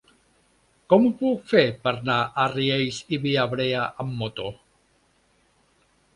[0.93, 4.49] Com ho puc fer per anar a Riells i Viabrea amb moto?